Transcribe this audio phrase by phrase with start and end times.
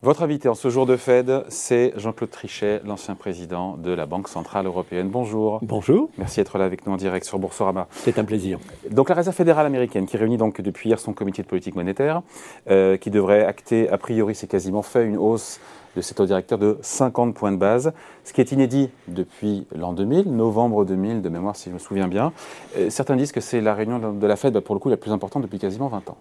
[0.00, 4.28] Votre invité en ce jour de Fed, c'est Jean-Claude Trichet, l'ancien président de la Banque
[4.28, 5.08] Centrale Européenne.
[5.08, 5.58] Bonjour.
[5.60, 6.08] Bonjour.
[6.18, 7.88] Merci d'être là avec nous en direct sur Boursorama.
[7.90, 8.60] C'est un plaisir.
[8.92, 12.22] Donc la Réserve fédérale américaine qui réunit donc depuis hier son comité de politique monétaire,
[12.70, 15.58] euh, qui devrait acter, a priori c'est quasiment fait, une hausse
[15.96, 17.92] de ses taux directeurs de 50 points de base,
[18.22, 22.06] ce qui est inédit depuis l'an 2000, novembre 2000 de mémoire si je me souviens
[22.06, 22.32] bien.
[22.76, 24.96] Euh, certains disent que c'est la réunion de la Fed bah, pour le coup la
[24.96, 26.18] plus importante depuis quasiment 20 ans.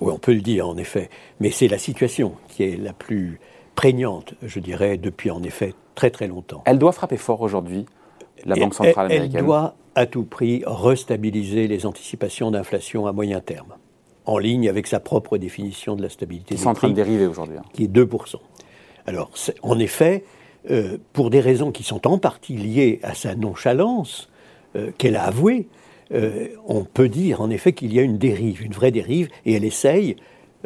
[0.00, 3.40] Oui, on peut le dire en effet, mais c'est la situation qui est la plus
[3.74, 6.62] prégnante, je dirais, depuis en effet très très longtemps.
[6.66, 7.86] Elle doit frapper fort aujourd'hui,
[8.44, 9.40] la Banque centrale américaine.
[9.40, 13.74] Elle doit à tout prix restabiliser les anticipations d'inflation à moyen terme,
[14.26, 16.54] en ligne avec sa propre définition de la stabilité.
[16.54, 17.56] Qui sont en train de dériver aujourd'hui.
[17.58, 17.64] Hein.
[17.72, 18.36] Qui est 2%.
[19.06, 19.30] Alors,
[19.62, 20.24] en effet,
[20.70, 24.28] euh, pour des raisons qui sont en partie liées à sa nonchalance,
[24.76, 25.66] euh, qu'elle a avouée,
[26.12, 29.52] euh, on peut dire en effet qu'il y a une dérive, une vraie dérive, et
[29.54, 30.16] elle essaye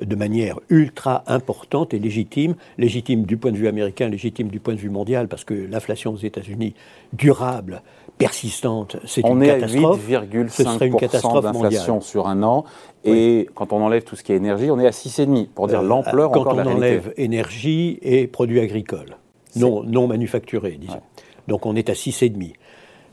[0.01, 4.75] de manière ultra importante et légitime, légitime du point de vue américain, légitime du point
[4.75, 6.75] de vue mondial, parce que l'inflation aux États-Unis,
[7.13, 7.83] durable,
[8.17, 10.01] persistante, c'est une catastrophe.
[10.09, 12.65] On est à 8,5% d'inflation sur un an,
[13.05, 15.81] et quand on enlève tout ce qui est énergie, on est à 6,5%, pour dire
[15.81, 19.17] euh, l'ampleur encore de la Quand on enlève énergie et produits agricoles,
[19.57, 21.03] non, non manufacturés, disons.
[21.49, 22.53] Donc on est à 6,5%.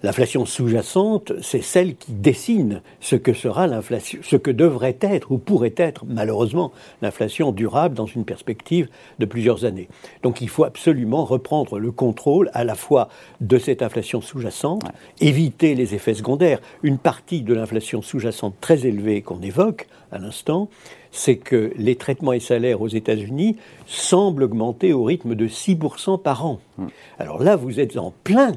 [0.02, 5.38] L'inflation sous-jacente, c'est celle qui dessine ce que sera l'inflation, ce que devrait être ou
[5.38, 8.88] pourrait être, malheureusement, l'inflation durable dans une perspective
[9.19, 9.89] de plusieurs années.
[10.23, 13.09] Donc il faut absolument reprendre le contrôle à la fois
[13.41, 14.83] de cette inflation sous-jacente,
[15.19, 16.61] éviter les effets secondaires.
[16.81, 20.69] Une partie de l'inflation sous-jacente très élevée qu'on évoque à l'instant,
[21.11, 26.45] c'est que les traitements et salaires aux États-Unis semblent augmenter au rythme de 6% par
[26.45, 26.59] an.
[26.78, 26.89] Hum.
[27.17, 28.53] Alors là, vous êtes en plein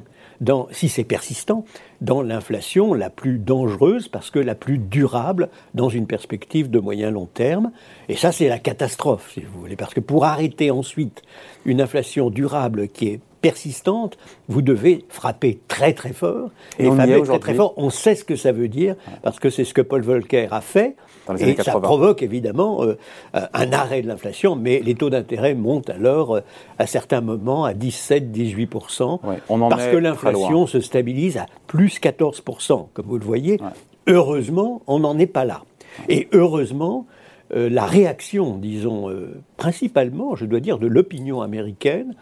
[0.71, 1.65] si c'est persistant,
[2.01, 7.27] dans l'inflation la plus dangereuse parce que la plus durable dans une perspective de moyen-long
[7.27, 7.73] terme.
[8.09, 11.23] Et ça, c'est la catastrophe, si vous voulez, parce que pour arrêter ensuite
[11.65, 14.17] une inflation durable qui est persistante,
[14.49, 16.51] vous devez frapper très très fort.
[16.79, 19.51] Et, on frapper très très fort, on sait ce que ça veut dire, parce que
[19.51, 20.97] c'est ce que Paul Volcker a fait.
[21.39, 22.97] et ça provoque évidemment euh,
[23.33, 26.41] un arrêt de l'inflation, mais les taux d'intérêt montent alors euh,
[26.79, 29.21] à certains moments à 17-18%,
[29.69, 33.59] parce que l'inflation se stabilise à plus 14%, comme vous le voyez.
[34.07, 35.63] Heureusement, on n'en est pas là.
[36.09, 37.07] Et heureusement,
[37.55, 39.11] euh, la réaction, disons,
[39.57, 42.15] principalement, je dois dire, de l'opinion américaine,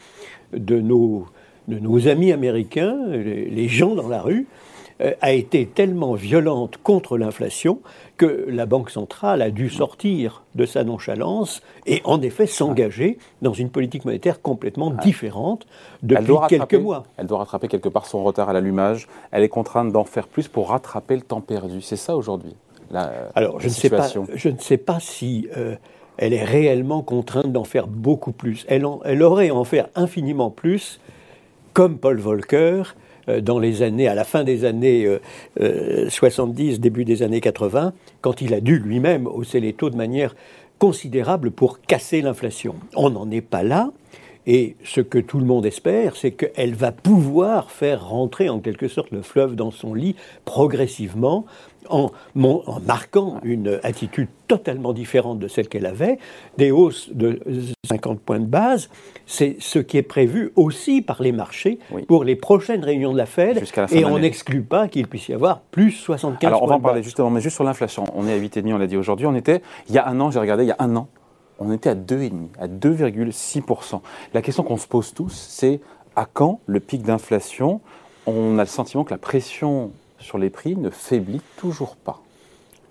[0.52, 1.26] de nos,
[1.68, 4.46] de nos amis américains, les, gens dans la rue,
[5.00, 7.80] euh, a été tellement violente contre l'inflation
[8.18, 13.54] que la Banque centrale a dû sortir de sa nonchalance et en effet s'engager dans
[13.54, 15.66] une politique monétaire complètement différente
[16.02, 17.04] depuis quelques mois.
[17.16, 19.08] Elle doit rattraper quelque part son retard à l'allumage.
[19.30, 21.80] Elle est contrainte d'en faire plus pour rattraper le temps perdu.
[21.80, 22.54] C'est ça aujourd'hui?
[22.90, 25.76] La, Alors, je, ne sais pas, je ne sais pas si euh,
[26.16, 28.64] elle est réellement contrainte d'en faire beaucoup plus.
[28.68, 31.00] Elle, elle aurait à en faire infiniment plus,
[31.72, 32.82] comme Paul Volcker,
[33.28, 35.06] euh, dans les années, à la fin des années
[35.58, 39.90] 70, euh, euh, début des années 80, quand il a dû lui-même hausser les taux
[39.90, 40.34] de manière
[40.78, 42.74] considérable pour casser l'inflation.
[42.96, 43.90] On n'en est pas là.
[44.46, 48.88] Et ce que tout le monde espère, c'est qu'elle va pouvoir faire rentrer en quelque
[48.88, 51.44] sorte le fleuve dans son lit progressivement
[51.88, 56.18] en, marquant une attitude totalement différente de celle qu'elle avait,
[56.58, 57.40] des hausses de
[57.84, 58.90] 50 points de base,
[59.26, 63.26] c'est ce qui est prévu aussi par les marchés pour les prochaines réunions de la
[63.26, 63.62] Fed,
[63.92, 67.02] et on n'exclut pas qu'il puisse y avoir plus 75 Alors on va en parler
[67.02, 69.62] justement, mais juste sur l'inflation, on est à 8,5, on l'a dit aujourd'hui, on était,
[69.88, 71.08] il y a un an, j'ai regardé, il y a un an,
[71.60, 74.00] on était à 2,5, à 2,6%.
[74.34, 75.80] La question qu'on se pose tous, c'est
[76.16, 77.80] à quand le pic d'inflation
[78.26, 82.22] On a le sentiment que la pression sur les prix ne faiblit toujours pas.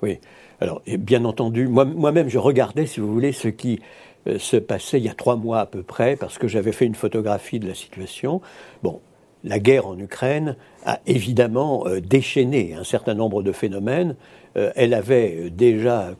[0.02, 0.19] Oui.
[0.62, 3.79] Alors, bien entendu, moi-même, je regardais, si vous voulez, ce qui
[4.28, 6.85] euh, se passait il y a trois mois à peu près, parce que j'avais fait
[6.85, 8.41] une photographie de la situation.
[8.84, 9.00] Bon,
[9.44, 14.16] la guerre en Ukraine a évidemment euh, déchaîné un certain nombre de phénomènes.
[14.58, 16.11] Euh, elle avait déjà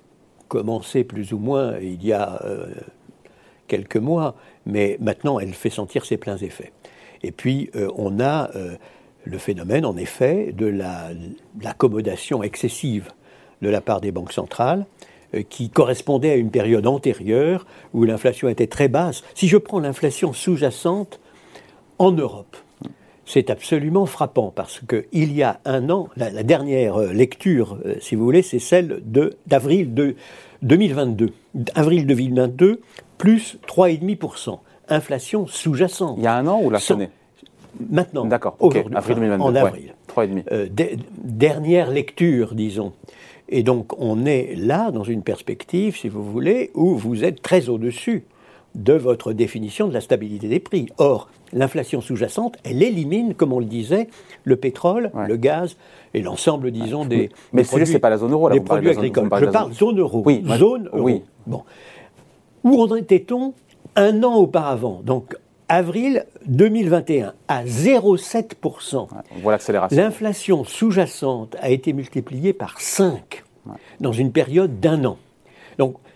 [0.50, 2.42] commencé plus ou moins il y a
[3.68, 4.36] quelques mois,
[4.66, 6.74] mais maintenant elle fait sentir ses pleins effets.
[7.24, 8.50] Et puis on a
[9.24, 10.68] le phénomène, en effet, de
[11.62, 13.12] l'accommodation excessive
[13.62, 14.86] de la part des banques centrales,
[15.36, 19.24] euh, qui correspondait à une période antérieure où l'inflation était très basse.
[19.36, 21.20] Si je prends l'inflation sous-jacente
[21.98, 22.58] en Europe,
[23.30, 28.16] c'est absolument frappant parce qu'il y a un an, la, dernière euh, lecture, euh, si
[28.16, 29.04] vous voulez, c'est celle
[29.46, 30.16] d'avril de,
[30.64, 31.32] 2022.
[31.76, 32.82] Avril 2022,
[33.20, 34.58] plus 3,5%.
[34.90, 36.16] Inflation sous-jacente.
[36.18, 37.10] Il y a un an ou la sonnée
[37.92, 38.26] Maintenant.
[38.26, 38.58] D'accord,
[38.96, 39.44] avril 2022.
[39.44, 39.94] En avril.
[40.08, 40.44] 3,5.
[40.52, 40.68] Euh,
[41.24, 42.94] dernière lecture, disons.
[43.48, 47.70] Et donc, on est là, dans une perspective, si vous voulez, où vous êtes très
[47.70, 48.24] au-dessus
[48.76, 50.88] de votre définition de la stabilité des prix.
[50.98, 54.08] Or, l'inflation sous-jacente, elle élimine, comme on le disait,
[54.44, 55.78] le pétrole, le gaz
[56.14, 57.30] et l'ensemble, disons, des.
[57.54, 59.30] Mais ce c'est pas la zone euro, là, des produits agricoles.
[59.40, 60.24] Je parle zone euro.
[60.26, 61.04] Oui, zone euro.
[61.04, 61.24] Oui.
[61.48, 61.64] Bon.
[62.64, 63.54] Où en était-on
[63.96, 65.02] un an auparavant?
[65.04, 65.36] Donc,
[65.68, 69.08] avril 2021, à 0,7%.
[69.36, 69.98] on voit l'accélération.
[69.98, 73.44] L'inflation sous-jacente a été multipliée par 5
[74.00, 75.18] dans une période d'un an.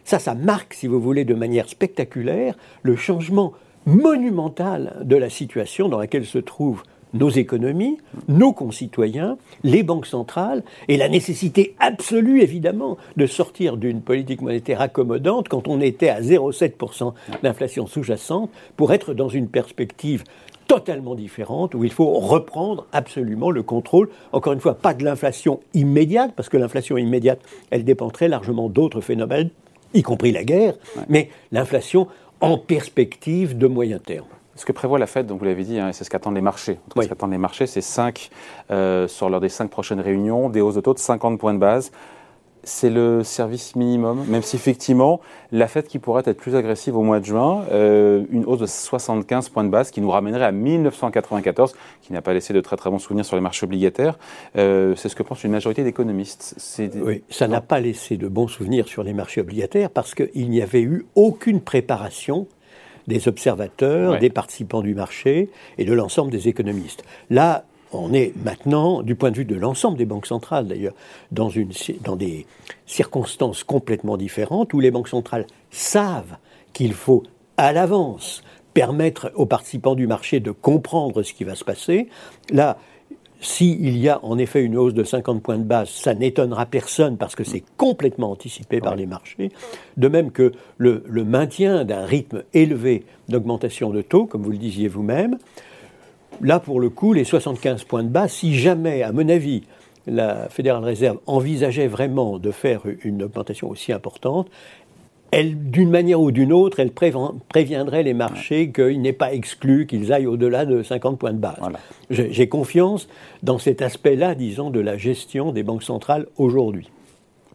[0.06, 3.54] Ça, ça marque, si vous voulez, de manière spectaculaire le changement
[3.86, 6.84] monumental de la situation dans laquelle se trouvent
[7.14, 7.98] nos économies,
[8.28, 14.82] nos concitoyens, les banques centrales, et la nécessité absolue, évidemment, de sortir d'une politique monétaire
[14.82, 17.14] accommodante quand on était à 0,7%
[17.44, 20.24] d'inflation sous-jacente pour être dans une perspective
[20.68, 24.10] totalement différente où il faut reprendre absolument le contrôle.
[24.32, 28.70] Encore une fois, pas de l'inflation immédiate, parce que l'inflation immédiate, elle dépend très largement
[28.70, 29.50] d'autres phénomènes,
[29.94, 30.76] y compris la guerre,
[31.10, 32.08] mais l'inflation
[32.42, 34.28] en perspective de moyen terme.
[34.56, 36.78] Ce que prévoit la Fed, donc vous l'avez dit, hein, c'est ce qu'attendent les marchés.
[36.96, 38.30] Ce qu'attendent les marchés, c'est 5,
[38.70, 41.60] euh, sur lors des 5 prochaines réunions, des hausses de taux de 50 points de
[41.60, 41.92] base.
[42.64, 45.20] C'est le service minimum, même si effectivement,
[45.52, 48.66] la Fed qui pourrait être plus agressive au mois de juin, euh, une hausse de
[48.66, 52.78] 75 points de base qui nous ramènerait à 1994, qui n'a pas laissé de très
[52.78, 54.18] très bons souvenirs sur les marchés obligataires.
[54.58, 56.56] Euh, c'est ce que pense une majorité d'économistes.
[57.04, 60.62] Oui, ça n'a pas laissé de bons souvenirs sur les marchés obligataires parce qu'il n'y
[60.62, 62.48] avait eu aucune préparation
[63.08, 67.04] des observateurs, des participants du marché et de l'ensemble des économistes.
[67.30, 70.94] Là, on est maintenant, du point de vue de l'ensemble des banques centrales d'ailleurs,
[71.32, 71.50] dans,
[72.02, 72.46] dans des
[72.86, 76.38] circonstances complètement différentes où les banques centrales savent
[76.74, 77.24] qu'il faut
[77.58, 78.44] à l'avance
[78.74, 82.10] permettre aux participants du marché de comprendre ce qui va se passer.
[82.50, 82.78] Là,
[83.44, 87.18] s'il y a en effet une hausse de 50 points de base, ça n'étonnera personne
[87.18, 89.52] parce que c'est complètement anticipé par les marchés.
[89.98, 94.88] De même que le, maintien d'un rythme élevé d'augmentation de taux, comme vous le disiez
[94.88, 95.38] vous-même,
[96.42, 99.64] là pour le coup, les 75 points de base, si jamais, à mon avis,
[100.08, 104.50] la Fédérale Réserve envisageait vraiment de faire une augmentation aussi importante,
[105.42, 110.28] d'une manière ou d'une autre, elle préviendrait les marchés qu'il n'est pas exclu qu'ils aillent
[110.28, 111.58] au-delà de 50 points de base.
[112.10, 113.08] J'ai confiance
[113.42, 116.90] dans cet aspect-là, disons, de la gestion des banques centrales aujourd'hui.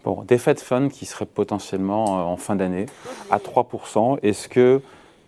[0.04, 2.86] Bon, des Fed Funds qui seraient potentiellement euh, en fin d'année
[3.30, 4.80] à 3%, est-ce que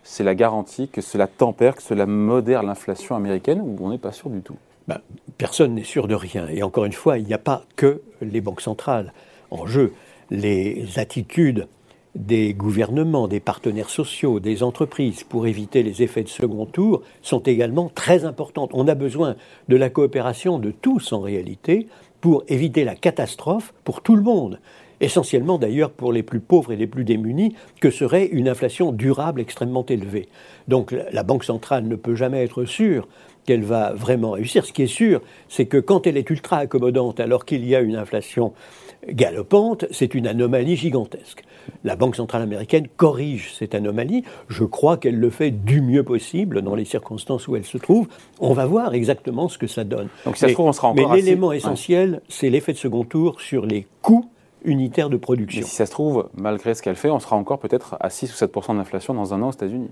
[0.02, 4.12] c'est la garantie que cela tempère, que cela modère l'inflation américaine ou on n'est pas
[4.12, 4.56] sûr du tout?
[4.88, 5.00] Ben,
[5.38, 6.49] Personne n'est sûr de rien.
[6.49, 9.12] Et encore une fois, il n'y a pas que les banques centrales
[9.50, 9.93] en jeu.
[10.31, 11.67] Les attitudes
[12.14, 17.41] des gouvernements, des partenaires sociaux, des entreprises pour éviter les effets de second tour sont
[17.41, 18.70] également très importantes.
[18.75, 19.37] On a besoin
[19.69, 21.87] de la coopération de tous en réalité
[22.20, 24.58] pour éviter la catastrophe pour tout le monde
[25.00, 29.41] essentiellement d'ailleurs pour les plus pauvres et les plus démunis, que serait une inflation durable
[29.41, 30.29] extrêmement élevée.
[30.69, 33.08] Donc la Banque centrale ne peut jamais être sûre
[33.47, 34.64] qu'elle va vraiment réussir.
[34.64, 37.81] Ce qui est sûr, c'est que quand elle est ultra accommodante alors qu'il y a
[37.81, 38.52] une inflation
[39.08, 41.44] galopante, c'est une anomalie gigantesque.
[41.85, 44.25] La Banque centrale américaine corrige cette anomalie.
[44.49, 48.08] Je crois qu'elle le fait du mieux possible dans les circonstances où elle se trouve.
[48.41, 50.08] On va voir exactement ce que ça donne.
[50.25, 53.05] Donc, ça mais, se trouve, on sera encore mais l'élément essentiel, c'est l'effet de second
[53.05, 54.26] tour sur les coûts
[54.64, 55.67] unitaires de production.
[55.67, 58.45] si ça se trouve, malgré ce qu'elle fait, on sera encore peut-être à 6 ou
[58.47, 59.90] 7% d'inflation dans un an aux États-Unis.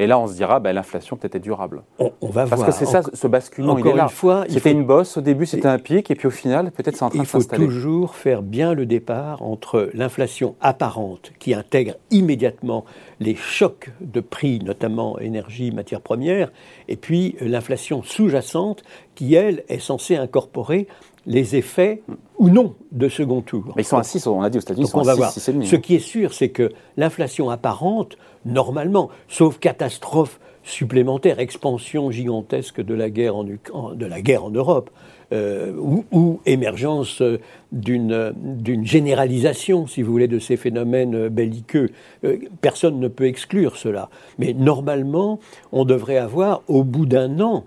[0.00, 1.82] Et là, on se dira, ben, l'inflation peut-être est durable.
[1.98, 4.08] On, va Parce que c'est ça, ce basculement, il est là.
[4.48, 7.10] C'était une bosse au début, c'était un pic, et puis au final, peut-être c'est en
[7.10, 7.64] train de s'installer.
[7.64, 12.86] Il faut toujours faire bien le départ entre l'inflation apparente, qui intègre immédiatement
[13.18, 16.50] les chocs de prix, notamment énergie, matières premières,
[16.88, 18.82] et puis l'inflation sous-jacente,
[19.14, 20.88] qui, elle, est censée incorporer
[21.26, 22.02] les effets
[22.38, 23.72] ou non de second tour.
[23.76, 25.76] Mais ils sont à 6, on a dit aux États-Unis, ils sont à 6, Ce
[25.76, 33.10] qui est sûr, c'est que l'inflation apparente, normalement, sauf catastrophe supplémentaire, expansion gigantesque de la
[33.10, 34.90] guerre en, de la guerre en Europe,
[35.32, 35.72] euh,
[36.10, 37.22] ou, émergence
[37.70, 41.90] d'une généralisation, si vous voulez, de ces phénomènes belliqueux.
[42.24, 44.10] Euh, personne ne peut exclure cela.
[44.38, 45.38] Mais normalement,
[45.70, 47.64] on devrait avoir, au bout d'un an,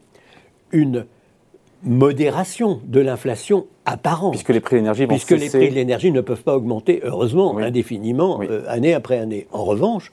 [0.74, 1.06] une
[1.84, 4.32] modération de l'inflation apparente.
[4.34, 7.58] Puisque les prix de l'énergie Puisque les prix de l'énergie ne peuvent pas augmenter, heureusement,
[7.58, 9.48] indéfiniment, euh, année après année.
[9.52, 10.12] En revanche,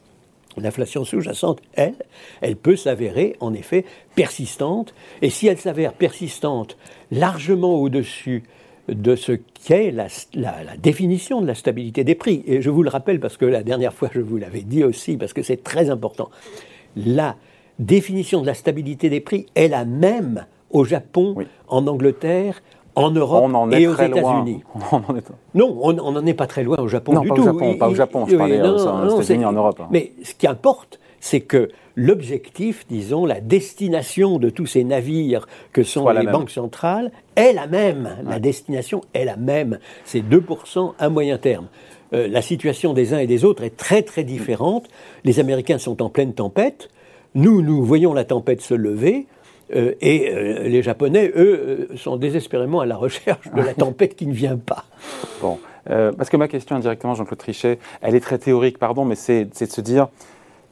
[0.56, 1.94] L'inflation sous-jacente, elle,
[2.40, 3.84] elle peut s'avérer en effet
[4.16, 4.94] persistante.
[5.22, 6.76] Et si elle s'avère persistante
[7.12, 8.42] largement au-dessus
[8.88, 12.90] de ce qu'est la, la, définition de la stabilité des prix, et je vous le
[12.90, 15.90] rappelle parce que la dernière fois je vous l'avais dit aussi, parce que c'est très
[15.90, 16.30] important,
[16.96, 17.36] la
[17.78, 21.34] définition de la stabilité des prix est la même au Japon,
[21.68, 22.62] en Angleterre,
[22.94, 24.62] en Europe et aux États-Unis.
[25.54, 27.42] Non, on n'en est pas très loin au Japon non, du pas tout.
[27.42, 29.82] Au Japon, pas au Japon, je parlais aux États-Unis, en Europe.
[29.90, 35.82] Mais ce qui importe, c'est que l'objectif, disons, la destination de tous ces navires que
[35.82, 38.16] sont les banques centrales est la même.
[38.24, 39.78] La destination est la même.
[40.04, 41.68] C'est 2% à moyen terme.
[42.12, 44.88] Euh, la situation des uns et des autres est très très différente.
[45.24, 46.88] Les Américains sont en pleine tempête.
[47.34, 49.26] Nous, nous voyons la tempête se lever.
[49.74, 54.26] Euh, et euh, les Japonais, eux, sont désespérément à la recherche de la tempête qui
[54.26, 54.84] ne vient pas.
[55.40, 59.44] Bon, parce que ma question indirectement, Jean-Claude Trichet, elle est très théorique, pardon, mais c'est
[59.44, 60.08] de se dire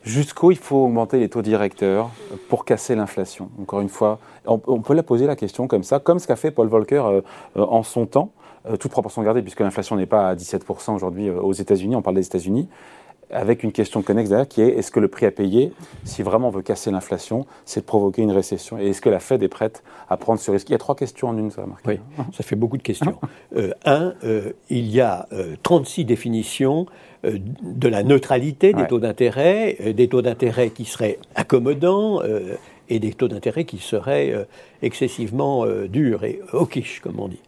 [0.05, 2.11] jusqu'où il faut augmenter les taux directeurs
[2.49, 3.50] pour casser l'inflation?
[3.61, 6.50] Encore une fois, on, peut la poser la question comme ça, comme ce qu'a fait
[6.50, 7.02] Paul Volcker
[7.57, 8.33] en son temps.
[8.67, 12.02] Euh, toute proportion gardée, puisque l'inflation n'est pas à 17% aujourd'hui euh, aux États-Unis, on
[12.02, 12.69] parle des États-Unis,
[13.31, 15.73] avec une question connexe derrière qui est est-ce que le prix à payer,
[16.05, 19.21] si vraiment on veut casser l'inflation, c'est de provoquer une récession Et est-ce que la
[19.21, 20.69] Fed est prête à prendre ce risque?
[20.69, 21.87] Il y a trois questions en une, ça, Marc.
[21.87, 21.99] Oui,
[22.33, 23.19] ça fait beaucoup de questions.
[23.57, 24.15] Euh, un,
[24.71, 25.29] il y a
[25.63, 26.87] 36 définitions
[27.25, 32.21] de la neutralité des taux d'intérêt, des taux d'intérêt qui seraient accommodants
[32.89, 34.47] et des taux d'intérêt qui seraient
[34.83, 37.41] excessivement durs et hawkish, comme on dit.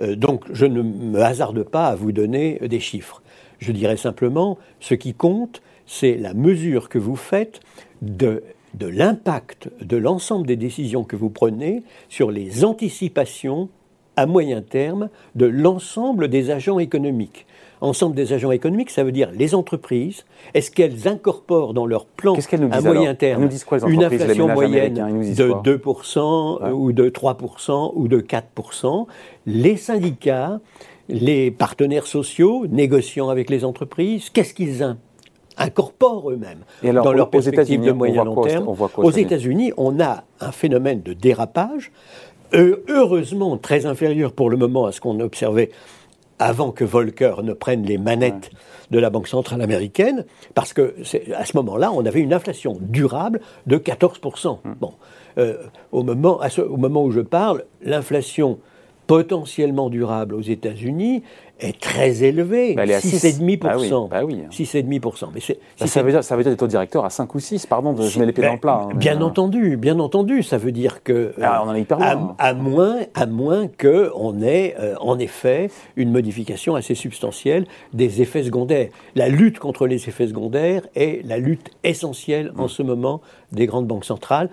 [0.00, 3.22] Euh, donc je ne me hasarde pas à vous donner des chiffres.
[3.58, 7.60] Je dirais simplement, ce qui compte, c'est la mesure que vous faites
[8.02, 8.42] de,
[8.74, 13.68] de l'impact de l'ensemble des décisions que vous prenez sur les anticipations
[14.16, 17.46] à moyen terme de l'ensemble des agents économiques.
[17.82, 20.24] Ensemble des agents économiques, ça veut dire les entreprises.
[20.54, 22.34] Est-ce qu'elles incorporent dans leur plan
[22.70, 23.48] à moyen terme
[23.86, 29.06] une inflation moyenne de 2% ou de 3% ou de 4%
[29.44, 30.58] Les syndicats,
[31.08, 34.96] les partenaires sociaux négociant avec les entreprises, qu'est-ce qu'ils
[35.56, 38.68] incorporent eux-mêmes dans leur perspective de moyen long terme.
[38.68, 41.92] aux États-Unis, on a un phénomène de dérapage,
[42.54, 45.70] euh, heureusement très inférieur pour le moment à ce qu'on observait
[46.38, 48.50] avant que Volcker ne prenne les manettes
[48.90, 50.94] de la Banque centrale américaine, parce que
[51.34, 54.58] à ce moment-là, on avait une inflation durable de 14%.
[54.62, 54.74] Hmm.
[54.80, 54.92] Bon,
[55.38, 55.56] euh,
[55.92, 58.58] au, moment, au moment où je parle, l'inflation
[59.06, 61.22] potentiellement durable aux États-Unis
[61.58, 63.58] est très élevé, 6,5%.
[63.58, 64.44] Bah oui, bah oui.
[64.50, 65.28] 6,5%.
[65.34, 65.40] Mais
[65.80, 67.96] bah, ça, veut dire, ça veut dire des taux directeurs à 5 ou 6, pardon,
[67.96, 68.82] je mets les pieds dans le plat.
[68.84, 71.32] Hein, bien entendu, bien entendu, ça veut dire que...
[71.40, 75.70] Ah, on en est hyper à, à, moins, à moins qu'on ait, euh, en effet,
[75.96, 78.88] une modification assez substantielle des effets secondaires.
[79.14, 82.68] La lutte contre les effets secondaires est la lutte essentielle en mm.
[82.68, 83.22] ce moment
[83.52, 84.50] des grandes banques centrales.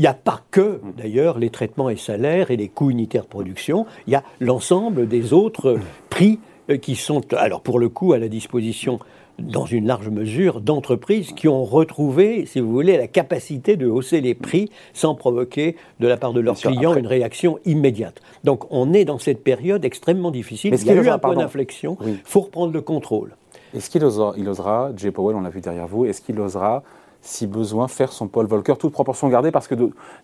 [0.00, 3.28] Il n'y a pas que, d'ailleurs, les traitements et salaires et les coûts unitaires de
[3.28, 5.78] production, il y a l'ensemble des autres
[6.08, 6.38] prix
[6.70, 8.98] euh, qui sont, alors pour le coup, à la disposition
[9.38, 14.22] dans une large mesure d'entreprises qui ont retrouvé, si vous voulez, la capacité de hausser
[14.22, 18.22] les prix sans provoquer de la part de leurs clients une réaction immédiate.
[18.42, 20.74] Donc on est dans cette période extrêmement difficile.
[20.74, 21.98] il y a eu un point d'inflexion.
[22.06, 23.36] Il faut reprendre le contrôle.
[23.74, 26.82] Est-ce qu'il osera, il osera, Jay Powell, on l'a vu derrière vous, est-ce qu'il osera
[27.22, 29.74] si besoin, faire son Paul Volcker, toute proportion gardée, parce que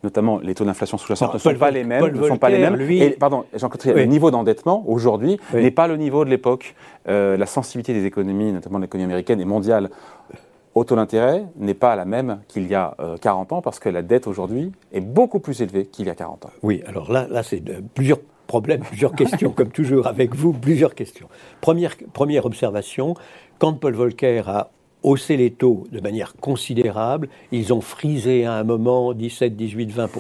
[0.03, 2.81] notamment les taux d'inflation sous-jacente ne, sont pas les mêmes, ne sont pas les mêmes.
[2.91, 6.75] Et, pardon, Jean le niveau d'endettement aujourd'hui n'est pas le niveau de l'époque.
[7.09, 9.91] Euh, la sensibilité des économies, notamment l'économie américaine et mondiale,
[10.75, 13.89] au taux d'intérêt n'est pas la même qu'il y a 40 euh, ans, parce que
[13.89, 16.51] la dette aujourd'hui est beaucoup plus élevée qu'il y a 40 ans.
[16.63, 17.63] Oui, alors là, là c'est
[17.95, 21.29] plusieurs problèmes, plusieurs questions, comme toujours avec vous, plusieurs questions.
[21.61, 23.15] Première, première observation,
[23.59, 24.71] quand Paul Volcker a
[25.03, 27.29] haussé les taux de manière considérable.
[27.53, 30.11] Ils ont frisé à un moment 17, 18, 20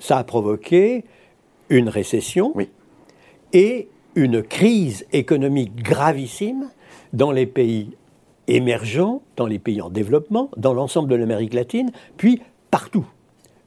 [0.00, 1.04] Ça a provoqué
[1.70, 2.54] une récession
[3.52, 6.70] et une crise économique gravissime
[7.12, 7.90] dans les pays
[8.46, 13.06] émergents, dans les pays en développement, dans l'ensemble de l'Amérique latine, puis partout,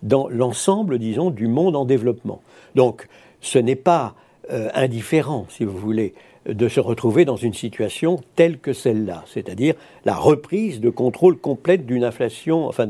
[0.04, 2.42] dans l'ensemble, disons, du monde en développement.
[2.76, 3.08] Donc,
[3.42, 4.16] ce n'est pas
[4.52, 6.14] euh, indifférent, si vous voulez,
[6.48, 9.76] de se retrouver dans une situation telle que celle-là, c'est-à-dire
[10.06, 12.88] la reprise de contrôle complète d'une inflation, enfin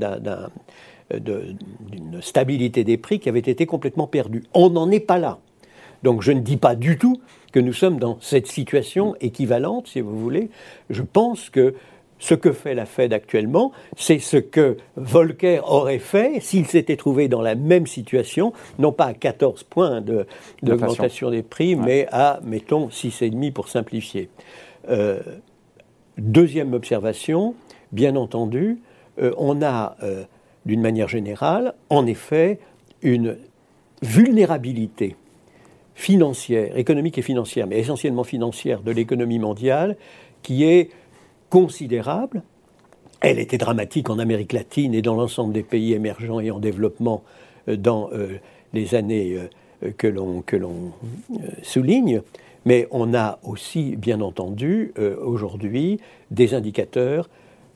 [1.11, 4.43] d'une stabilité des prix qui avait été complètement perdue.
[4.53, 5.39] On n'en est pas là.
[6.03, 7.19] Donc je ne dis pas du tout
[7.51, 10.49] que nous sommes dans cette situation équivalente, si vous voulez.
[10.89, 11.73] Je pense que
[12.19, 17.27] ce que fait la Fed actuellement, c'est ce que Volcker aurait fait s'il s'était trouvé
[17.27, 20.01] dans la même situation, non pas à 14 points
[20.61, 24.29] d'augmentation des prix, mais à, mettons, 6,5 pour simplifier.
[24.89, 25.19] Euh,
[26.17, 27.55] deuxième observation,
[27.91, 28.79] bien entendu,
[29.19, 30.23] euh, on a, euh,
[30.65, 32.59] d'une manière générale, en effet,
[33.01, 33.37] une
[34.01, 35.15] vulnérabilité
[35.95, 39.97] financière, économique et financière, mais essentiellement financière de l'économie mondiale,
[40.43, 40.91] qui est
[41.49, 42.43] considérable.
[43.21, 47.23] Elle était dramatique en Amérique latine et dans l'ensemble des pays émergents et en développement
[47.67, 48.37] euh, dans euh,
[48.73, 49.37] les années
[49.83, 50.43] euh, que l'on
[51.61, 52.21] souligne.
[52.65, 54.91] Mais on a aussi, bien entendu,
[55.23, 55.99] aujourd'hui
[56.31, 57.29] des indicateurs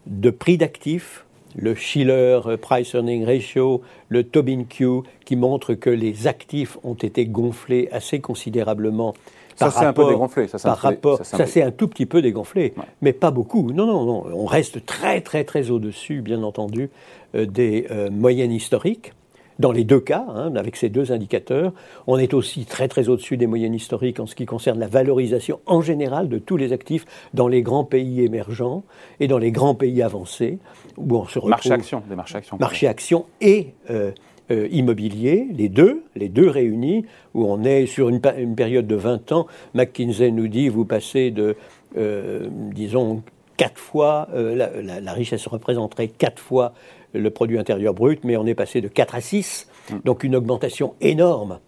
[0.07, 6.27] de prix d'actifs, le Schiller Price Earning Ratio, le Tobin Q, qui montrent que les
[6.27, 9.13] actifs ont été gonflés assez considérablement.
[9.55, 10.47] Ça, c'est un peu dégonflé.
[10.47, 13.71] Ça, par rapport, ça, c'est un tout petit peu dégonflé, mais pas beaucoup.
[13.71, 14.25] Non, non, non.
[14.33, 16.89] On reste très, très, très au-dessus, bien entendu,
[17.35, 19.13] euh, des euh, moyennes historiques.
[19.61, 21.71] Dans les deux cas, hein, avec ces deux indicateurs,
[22.07, 25.59] on est aussi très très au-dessus des moyennes historiques en ce qui concerne la valorisation
[25.67, 28.83] en général de tous les actifs dans les grands pays émergents
[29.19, 30.57] et dans les grands pays avancés,
[30.97, 31.51] où on se retrouve...
[31.51, 32.57] Marché action, des marchés actions.
[32.59, 34.09] Marché action et euh,
[34.49, 39.31] euh, immobilier, les deux, les deux réunis, où on est sur une, période de 20
[39.31, 39.45] ans.
[39.75, 41.55] McKinsey nous dit, vous passez de,
[41.99, 43.21] euh, disons,
[43.57, 46.73] quatre fois, la, la, richesse représenterait quatre fois
[47.13, 49.95] le produit intérieur brut, mais on est passé de 4 à 6, mm.
[50.05, 51.59] donc une augmentation énorme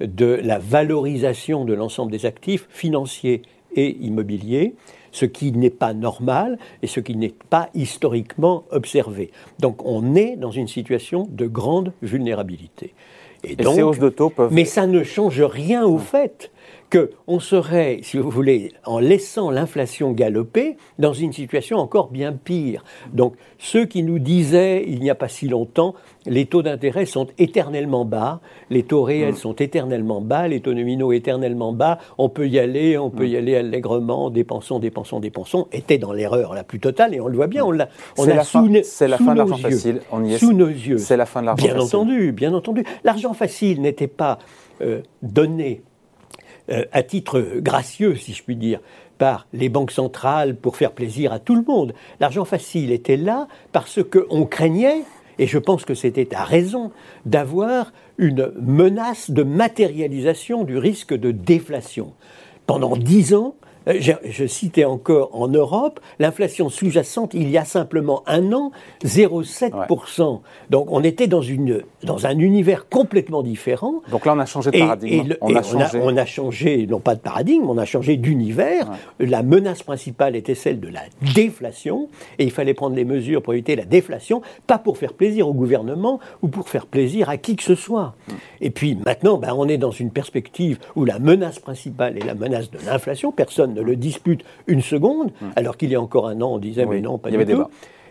[0.00, 3.42] de la valorisation de l'ensemble des actifs financiers
[3.76, 4.74] et immobiliers,
[5.12, 9.30] ce qui n'est pas normal et ce qui n'est pas historiquement observé.
[9.60, 12.94] Donc on est dans une situation de grande vulnérabilité.
[13.44, 14.52] Et, donc, ces hausses de taux peuvent...
[14.52, 16.50] Mais ça ne change rien au fait
[16.90, 22.84] qu'on serait, si vous voulez, en laissant l'inflation galoper, dans une situation encore bien pire.
[23.12, 25.94] Donc, ceux qui nous disaient, il n'y a pas si longtemps,
[26.26, 29.36] les taux d'intérêt sont éternellement bas, les taux réels mm.
[29.36, 33.34] sont éternellement bas, les taux nominaux éternellement bas, on peut y aller, on peut y
[33.34, 33.38] mm.
[33.38, 37.46] aller allègrement, dépensons, dépensons, dépensons, étaient dans l'erreur la plus totale, et on le voit
[37.46, 37.88] bien, on l'a
[38.18, 40.38] on a sous, C'est la fin de l'argent facile, on y est.
[40.38, 40.98] Sous nos yeux.
[40.98, 41.76] C'est la fin de l'argent facile.
[41.76, 42.84] Bien entendu, bien entendu.
[43.04, 44.38] L'argent facile n'était pas
[44.80, 45.82] euh, donné
[46.70, 48.80] euh, à titre gracieux, si je puis dire,
[49.18, 51.94] par les banques centrales pour faire plaisir à tout le monde.
[52.20, 55.02] L'argent facile était là parce qu'on craignait,
[55.38, 56.90] et je pense que c'était à raison,
[57.26, 62.12] d'avoir une menace de matérialisation du risque de déflation.
[62.66, 68.52] Pendant dix ans, je, citais encore en Europe, l'inflation sous-jacente, il y a simplement un
[68.52, 68.72] an,
[69.04, 70.40] 0,7%.
[70.70, 74.02] Donc on était dans, une, dans un univers complètement différent.
[74.10, 75.34] Donc là, on a changé de paradigme.
[75.40, 76.00] on, a changé...
[76.02, 76.86] on, a, changé...
[76.86, 78.90] non pas de paradigme, on a changé d'univers.
[79.18, 81.02] La menace principale était celle de la
[81.34, 85.48] déflation, et il fallait prendre des mesures pour éviter la déflation, pas pour faire plaisir
[85.48, 88.14] au gouvernement ou pour faire plaisir à qui que ce soit.
[88.60, 92.34] Et puis maintenant, ben, on est dans une perspective où la menace principale est la
[92.34, 93.32] menace de l'inflation.
[93.32, 95.50] Personne ne le dispute une seconde, hmm.
[95.56, 97.64] alors qu'il y a encore un an, on disait mais non, pas du tout.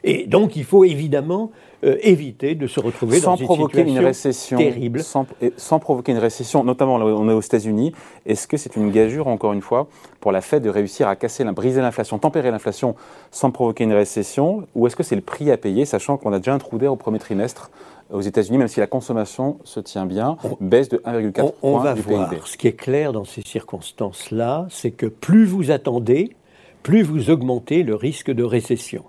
[0.03, 1.51] Et donc, il faut évidemment
[1.85, 5.01] euh, éviter de se retrouver sans dans provoquer une, récession terrible.
[5.01, 7.93] Sans, sans, provoquer une récession, notamment là, on est aux États-Unis.
[8.25, 9.87] Est-ce que c'est une gageure, encore une fois,
[10.19, 12.95] pour la Fed de réussir à casser, briser l'inflation, tempérer l'inflation
[13.31, 16.39] sans provoquer une récession Ou est-ce que c'est le prix à payer, sachant qu'on a
[16.39, 17.71] déjà un trou d'air au premier trimestre
[18.13, 21.93] aux États-Unis, même si la consommation se tient bien, baisse de 1,4 points on va
[21.95, 22.47] voir.
[22.47, 26.35] Ce qui est clair dans ces circonstances-là, c'est que plus vous attendez,
[26.83, 29.03] plus vous augmentez le risque de récession.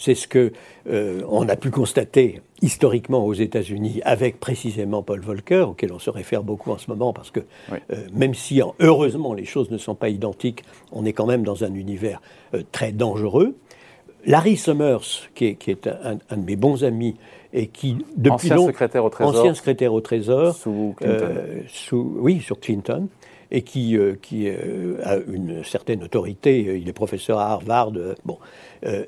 [0.00, 0.52] C'est ce que
[0.88, 6.08] euh, on a pu constater historiquement aux États-Unis avec précisément Paul Volcker, auquel on se
[6.08, 7.40] réfère beaucoup en ce moment, parce que
[7.72, 11.64] euh, même si heureusement les choses ne sont pas identiques, on est quand même dans
[11.64, 12.22] un univers
[12.54, 13.56] euh, très dangereux.
[14.24, 17.16] Larry Summers, qui est, un, de mes bons amis
[17.58, 22.16] et qui depuis ancien secrétaire au Trésor, ancien secrétaire au Trésor, sous Clinton, euh, sous,
[22.20, 23.08] oui, sur Clinton,
[23.50, 26.78] et qui, euh, qui euh, a une certaine autorité.
[26.80, 27.92] Il est professeur à Harvard.
[28.24, 28.38] bon,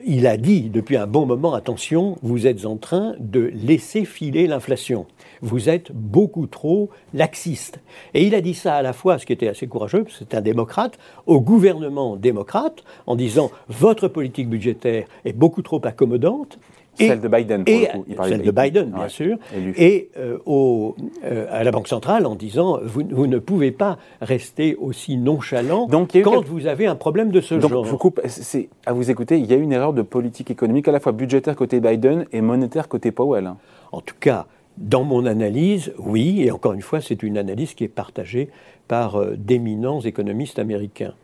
[0.04, 4.48] il a dit depuis un bon moment attention, vous êtes en train de laisser filer
[4.48, 5.06] l'inflation.
[5.42, 7.78] Vous êtes beaucoup trop laxiste.
[8.14, 10.40] Et il a dit ça à la fois, ce qui était assez courageux, c'est un
[10.40, 16.58] démocrate, au gouvernement démocrate, en disant votre politique budgétaire est beaucoup trop accommodante
[17.06, 18.04] celle de Biden, pour et, le coup.
[18.08, 19.36] Il celle de Biden, bien sûr.
[19.76, 23.98] Et euh, au, euh, à la Banque centrale en disant vous, vous, ne pouvez pas
[24.20, 27.84] rester aussi nonchalant Donc, quand vous avez un problème de ce Donc, genre.
[27.84, 28.20] Je vous coupe,
[28.86, 31.56] à vous écouter, il y a une erreur de politique économique à la fois budgétaire
[31.56, 33.52] côté Biden et monétaire côté Powell.
[33.92, 34.46] En tout cas,
[34.78, 38.48] dans mon analyse, oui, et encore une fois, c'est une analyse qui est partagée
[38.88, 41.14] par euh, d'éminents économistes américains.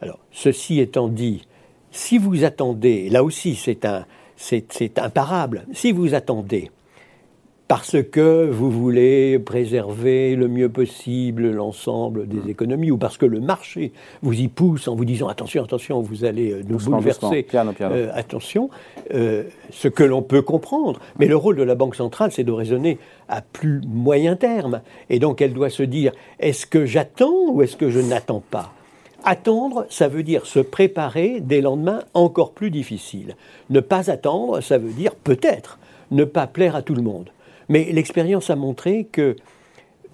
[0.00, 1.46] alors, ceci étant dit,
[1.90, 4.04] si vous attendez, là aussi c'est un,
[4.38, 5.66] c'est imparable.
[5.72, 6.70] Si vous attendez,
[7.68, 12.50] parce que vous voulez préserver le mieux possible l'ensemble des mmh.
[12.50, 16.24] économies, ou parce que le marché vous y pousse en vous disant attention, attention, vous
[16.24, 17.46] allez euh, nous bouleverser,
[17.82, 18.70] euh, attention,
[19.12, 20.98] euh, ce que l'on peut comprendre.
[21.18, 22.98] Mais le rôle de la Banque centrale, c'est de raisonner
[23.28, 24.80] à plus moyen terme.
[25.10, 28.72] Et donc elle doit se dire, est-ce que j'attends ou est-ce que je n'attends pas?
[29.30, 33.36] Attendre, ça veut dire se préparer des lendemains encore plus difficiles.
[33.68, 35.78] Ne pas attendre, ça veut dire peut-être
[36.10, 37.28] ne pas plaire à tout le monde.
[37.68, 39.36] Mais l'expérience a montré que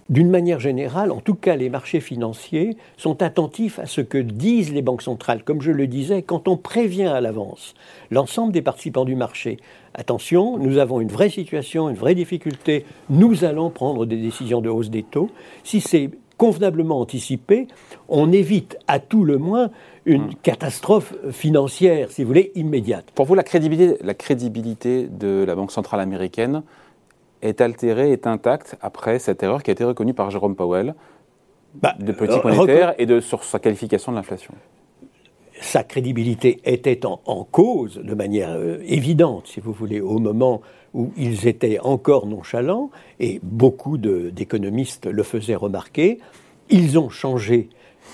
[0.09, 4.73] d'une manière générale, en tout cas les marchés financiers, sont attentifs à ce que disent
[4.73, 5.45] les banques centrales.
[5.45, 7.75] Comme je le disais, quand on prévient à l'avance
[8.11, 9.59] l'ensemble des participants du marché,
[9.95, 14.71] attention, nous avons une vraie situation, une vraie difficulté, nous allons prendre des décisions de
[14.71, 15.31] hausse des taux,
[15.63, 17.69] si c'est convenablement anticipé,
[18.09, 19.71] on évite à tout le moins
[20.05, 20.35] une hmm.
[20.43, 23.11] catastrophe financière, si vous voulez, immédiate.
[23.15, 26.63] Pour vous, la crédibilité, la crédibilité de la Banque centrale américaine
[27.43, 30.95] est altérée, est intacte après cette erreur qui a été reconnue par Jérôme Powell
[31.75, 34.55] bah, de politique monétaire et de, sur sa qualification de l'inflation
[35.61, 40.61] sa crédibilité était en, cause de manière euh, évidente, si vous voulez, au moment
[40.93, 46.19] où ils étaient encore nonchalants, et beaucoup d'économistes le faisaient remarquer.
[46.71, 47.69] Ils ont changé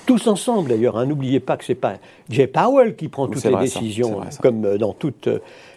[0.07, 0.96] tous ensemble d'ailleurs.
[0.96, 1.07] Hein.
[1.07, 1.94] N'oubliez pas que ce n'est pas
[2.29, 5.29] Jay Powell qui prend toutes les décisions, comme dans toute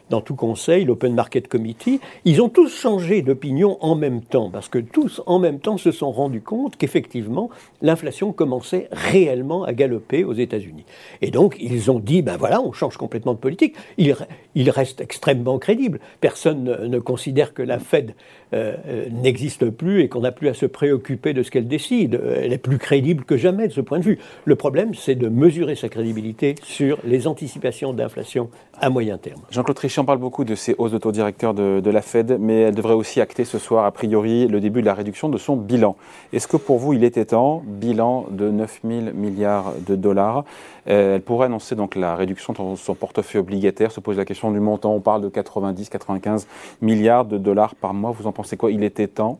[0.09, 4.67] dans tout conseil, l'Open Market Committee, ils ont tous changé d'opinion en même temps, parce
[4.67, 7.49] que tous en même temps se sont rendus compte qu'effectivement,
[7.81, 10.85] l'inflation commençait réellement à galoper aux États-Unis.
[11.21, 13.75] Et donc, ils ont dit, ben voilà, on change complètement de politique.
[13.97, 14.15] Il,
[14.55, 15.99] il reste extrêmement crédible.
[16.19, 18.13] Personne ne, considère que la Fed
[18.53, 22.21] euh, euh, n'existe plus et qu'on n'a plus à se préoccuper de ce qu'elle décide.
[22.37, 24.19] Elle est plus crédible que jamais de ce point de vue.
[24.45, 29.41] Le problème, c'est de mesurer sa crédibilité sur les anticipations d'inflation à moyen terme.
[29.49, 32.37] Jean-Claude Trichet, on parle beaucoup de ces hausses de taux directeurs de, de, la Fed,
[32.39, 35.37] mais elle devrait aussi acter ce soir, a priori, le début de la réduction de
[35.37, 35.95] son bilan.
[36.31, 40.43] Est-ce que pour vous, il était temps, bilan de 9 000 milliards de dollars?
[40.87, 44.51] Euh, Elle pourrait annoncer donc la réduction de son portefeuille obligataire, se pose la question
[44.51, 46.45] du montant, on parle de 90-95
[46.81, 48.11] milliards de dollars par mois.
[48.11, 49.39] Vous en pensez quoi Il était temps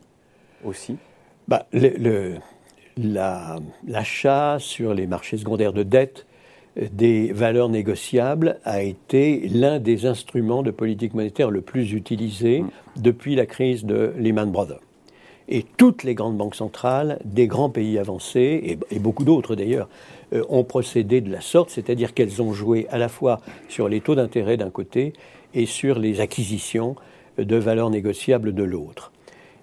[0.64, 0.96] aussi?
[1.48, 1.66] Bah,
[3.86, 6.26] L'achat sur les marchés secondaires de dette
[6.76, 12.70] des valeurs négociables a été l'un des instruments de politique monétaire le plus utilisé mm.
[12.96, 14.80] depuis la crise de Lehman Brothers.
[15.48, 19.88] Et toutes les grandes banques centrales des grands pays avancés, et, beaucoup d'autres d'ailleurs,
[20.32, 24.00] euh, ont procédé de la sorte, c'est-à-dire qu'elles ont joué à la fois sur les
[24.00, 25.12] taux d'intérêt d'un côté
[25.52, 26.96] et sur les acquisitions
[27.38, 29.12] de valeurs négociables de l'autre.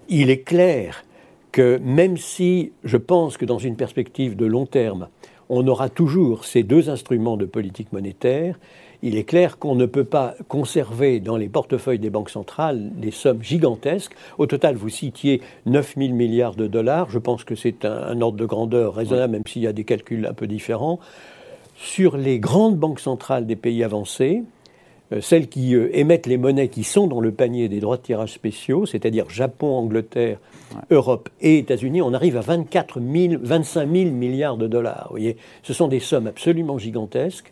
[0.10, 1.04] Il est clair
[1.52, 5.08] que même si je pense que dans une perspective de long terme,
[5.50, 8.58] on aura toujours ces deux instruments de politique monétaire.
[9.04, 13.12] Il est clair qu'on ne peut pas conserver dans les portefeuilles des banques centrales des
[13.12, 14.14] sommes gigantesques.
[14.38, 17.10] Au total, vous citiez 9 000 milliards de dollars.
[17.10, 20.26] Je pense que c'est un, ordre de grandeur raisonnable, même s'il y a des calculs
[20.26, 21.00] un peu différents.
[21.76, 24.44] Sur les grandes banques centrales des pays avancés,
[25.20, 28.32] celles qui euh, émettent les monnaies qui sont dans le panier des droits de tirage
[28.32, 30.38] spéciaux, c'est-à-dire Japon, Angleterre,
[30.90, 35.08] Europe et États-Unis, on arrive à 24 000, 25 000 milliards de dollars.
[35.10, 37.52] Vous voyez, ce sont des sommes absolument gigantesques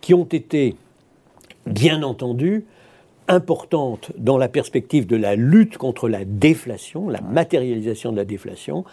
[0.00, 0.74] qui ont été,
[1.66, 2.64] bien entendu,
[3.28, 8.84] importantes dans la perspective de la lutte contre la déflation, la matérialisation de la déflation,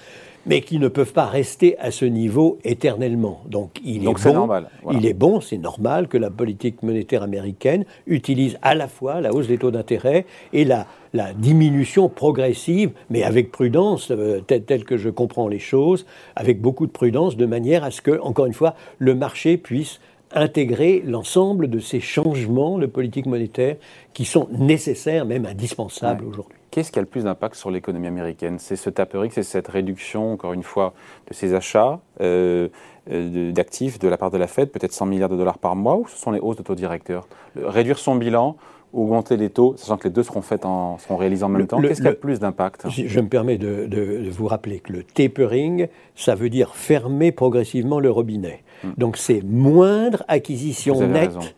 [0.45, 3.41] mais qui ne peuvent pas rester à ce niveau éternellement.
[3.47, 4.49] Donc il est bon,
[4.91, 9.33] il est bon, c'est normal que la politique monétaire américaine utilise à la fois la
[9.33, 14.97] hausse des taux d'intérêt et la, la, diminution progressive, mais avec prudence, euh, telle, que
[14.97, 18.53] je comprends les choses, avec beaucoup de prudence, de manière à ce que, encore une
[18.53, 19.99] fois, le marché puisse
[20.33, 23.77] intégrer l'ensemble de ces changements de politique monétaire
[24.13, 26.57] qui sont nécessaires, même indispensables aujourd'hui.
[26.71, 28.57] Qu'est-ce qui a le plus d'impact sur l'économie américaine?
[28.57, 30.93] C'est ce tapering, c'est cette réduction, encore une fois,
[31.27, 32.67] de ces achats euh,
[33.11, 35.97] euh, d'actifs de la part de la Fed, peut-être 100 milliards de dollars par mois,
[35.97, 37.27] ou ce sont les hausses de taux directeurs?
[37.55, 38.57] Réduire son bilan,
[38.93, 41.81] augmenter les taux, sachant que les deux seront, faits en, seront réalisés en même temps,
[41.81, 42.87] qu'est-ce qui a le plus d'impact?
[42.89, 48.11] Je me permets de, vous rappeler que le tapering, ça veut dire fermer progressivement le
[48.11, 48.63] robinet.
[48.83, 48.91] Hmm.
[48.97, 51.55] Donc c'est moindre acquisition nette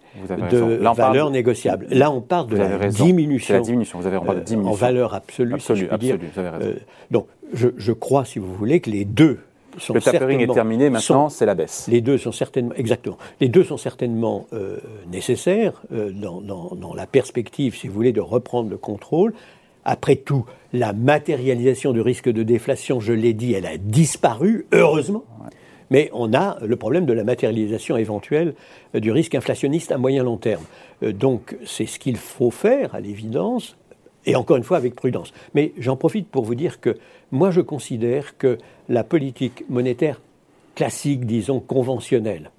[0.51, 1.87] de valeur négociable.
[1.89, 3.55] Là, on parle de la diminution.
[3.55, 4.69] la diminution, vous avez de diminution.
[4.69, 6.17] Euh, en valeur absolue, si je puis dire.
[6.37, 6.75] Euh,
[7.11, 9.39] donc, je, je, crois, si vous voulez, que les deux
[9.93, 11.87] le tapering est terminé, maintenant c'est la baisse.
[11.89, 14.77] Les deux sont certainement, exactement, les deux sont certainement euh,
[15.11, 19.33] nécessaires euh, dans, dans, la perspective, si vous voulez, de reprendre le contrôle.
[19.83, 25.23] Après tout, la matérialisation du risque de déflation, je l'ai dit, elle a disparu, heureusement.
[25.91, 28.55] Mais on a le problème de la matérialisation éventuelle
[28.95, 30.63] euh, du risque inflationniste à moyen long terme.
[31.01, 33.77] donc c'est ce qu'il faut faire, à l'évidence,
[34.25, 35.33] et encore une fois avec prudence.
[35.53, 36.97] Mais j'en profite pour vous dire que
[37.31, 38.57] moi je considère que
[38.89, 40.21] la politique monétaire
[40.75, 42.51] classique, disons conventionnelle,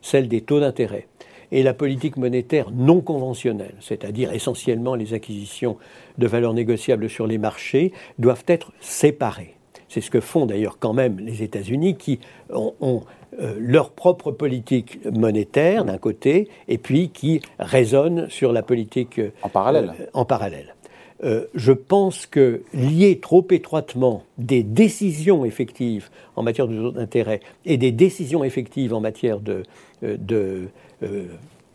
[0.00, 1.08] celle des taux d'intérêt,
[1.50, 5.76] et la politique monétaire non conventionnelle, c'est-à-dire essentiellement les acquisitions
[6.18, 9.54] de valeurs négociables sur les marchés, doivent être séparées.
[9.94, 12.18] C'est ce que font d'ailleurs quand même les États-Unis qui
[12.50, 13.04] ont,
[13.40, 19.48] euh, leur propre politique monétaire d'un côté et puis qui raisonnent sur la politique en
[19.48, 19.94] parallèle.
[20.00, 20.74] Euh, en parallèle.
[21.22, 27.38] euh, je pense que lier trop étroitement des décisions effectives en matière de taux d'intérêt
[27.64, 29.62] et des décisions effectives en matière de,
[30.02, 30.68] euh, de
[31.04, 31.26] euh,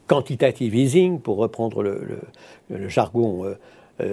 [0.08, 2.04] quantitative easing, pour reprendre le,
[2.90, 3.56] jargon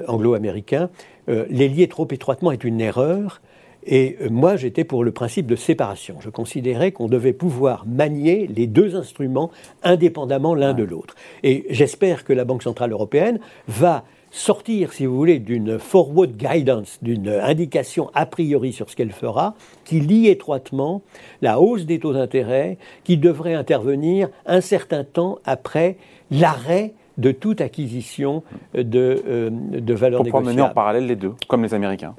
[0.09, 0.91] anglo-américain,
[1.27, 3.41] les lier trop étroitement est une erreur.
[3.87, 6.17] Et moi, j'étais pour le principe de séparation.
[6.21, 9.51] Je considérais qu'on devait pouvoir manier les deux instruments
[9.83, 11.15] indépendamment l'un de l'autre.
[11.43, 16.99] Et j'espère que la Banque Centrale Européenne va sortir, si vous voulez, d'une forward guidance,
[17.01, 21.03] d'une indication a priori sur ce qu'elle fera, qui lie étroitement
[21.41, 25.97] la hausse des taux d'intérêt qui devrait intervenir un certain temps après
[26.31, 28.43] l'arrêt de toute acquisition
[28.75, 32.15] de, euh, de valeurs Pour mener en parallèle les deux, comme les Américains.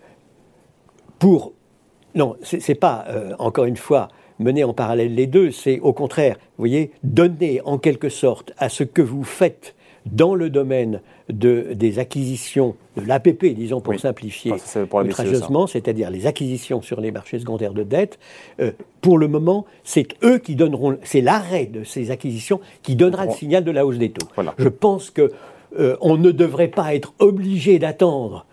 [1.20, 1.54] Pour
[2.18, 5.94] non, ce n'est pas euh, encore une fois mener en parallèle les deux, c'est au
[5.94, 9.76] contraire, vous voyez, donner en quelque sorte à ce que vous faites
[10.12, 14.54] dans le domaine de, des acquisitions, de l'APP, disons pour simplifier
[15.04, 18.18] ultrageusement, c'est-à-dire les acquisitions sur les marchés secondaires de dette,
[18.62, 23.26] euh, pour le moment, c'est eux qui donneront, c'est l'arrêt de ces acquisitions qui donnera
[23.26, 24.28] le signal de la hausse des taux.
[24.58, 25.32] Je pense que
[25.78, 28.46] euh, on ne devrait pas être obligé d'attendre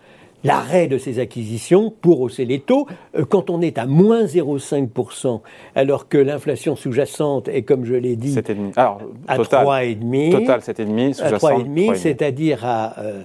[0.45, 2.87] l'arrêt de ces acquisitions pour hausser les taux.
[3.17, 5.41] Euh, quand on est à moins 0,5%,
[5.75, 8.37] alors que l'inflation sous-jacente est, comme je l'ai dit,
[8.75, 10.31] alors, à 3,5%.
[10.31, 13.23] Total 7,5%, sous-jacente 3,5%, c'est-à-dire à, euh,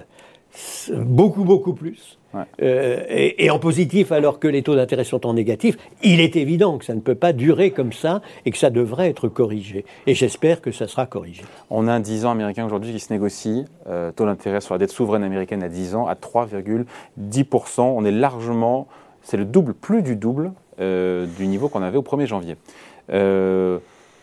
[0.91, 2.17] beaucoup, beaucoup plus.
[2.61, 6.77] Euh, et, en positif alors que les taux d'intérêt sont en négatif, il est évident
[6.77, 9.85] que ça ne peut pas durer comme ça et que ça devrait être corrigé.
[10.07, 11.43] Et j'espère que ça sera corrigé.
[11.69, 14.77] On a un 10 ans américain aujourd'hui qui se négocie, euh, taux d'intérêt sur la
[14.77, 17.81] dette souveraine américaine à 10 ans à 3,10%.
[17.81, 18.87] On est largement,
[19.21, 22.55] c'est le double, plus du double euh, du niveau qu'on avait au 1er janvier.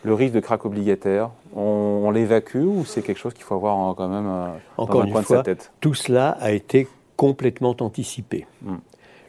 [0.03, 4.07] Le risque de crack obligataire, on, l'évacue ou c'est quelque chose qu'il faut avoir quand
[4.07, 4.29] même
[4.77, 5.71] Encore dans un coin de sa tête?
[5.79, 8.47] Tout cela a été complètement anticipé.
[8.61, 8.75] Hmm.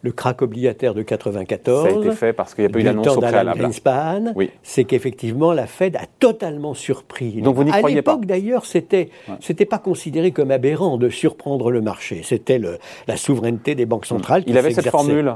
[0.02, 1.82] Le crack obligataire de 94.
[1.82, 3.58] Ça a été fait parce qu'il n'y a pas eu d'annonce au préalable.
[3.58, 4.50] Greenspan, oui.
[4.62, 7.42] c'est qu'effectivement la Fed a totalement surpris.
[7.42, 8.12] Donc vous n'y croyez pas?
[8.12, 12.22] À l'époque d'ailleurs, c'était c'était pas considéré comme aberrant de surprendre le marché.
[12.24, 12.58] C'était
[13.06, 14.44] la souveraineté des banques centrales.
[14.46, 15.34] Il avait cette formule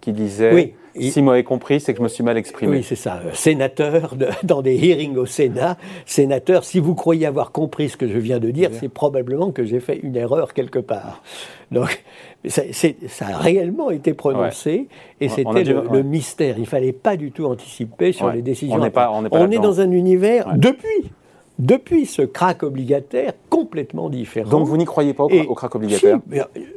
[0.00, 0.72] qui disait oui.
[1.00, 2.78] Si moi j'ai compris, c'est que je me suis mal exprimé.
[2.78, 3.20] Oui, c'est ça.
[3.32, 8.18] Sénateur, dans des hearings au Sénat, sénateur, si vous croyez avoir compris ce que je
[8.18, 11.22] viens de dire, c'est probablement que j'ai fait une erreur quelque part.
[11.70, 12.02] Donc,
[12.46, 12.62] ça,
[13.20, 14.88] a réellement été prononcé,
[15.20, 16.56] et c'était le, mystère.
[16.58, 18.76] Il ne fallait pas du tout anticiper sur les décisions.
[18.76, 21.10] On n'est pas, on, est dans un univers, depuis,
[21.58, 24.50] depuis ce crack obligataire, complètement différent.
[24.50, 26.18] Donc vous n'y croyez pas au, au crack obligataire?